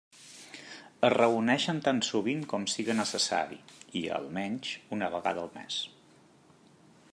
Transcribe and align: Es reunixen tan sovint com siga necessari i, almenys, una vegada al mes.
Es 1.07 1.11
reunixen 1.13 1.81
tan 1.87 1.99
sovint 2.07 2.41
com 2.55 2.65
siga 2.75 2.97
necessari 3.01 3.61
i, 3.75 4.03
almenys, 4.17 4.73
una 4.99 5.13
vegada 5.17 5.45
al 5.47 5.55
mes. 5.61 5.81